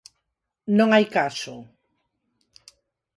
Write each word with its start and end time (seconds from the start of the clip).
Non 0.77 0.89
hai 0.91 1.05
caso. 1.17 1.55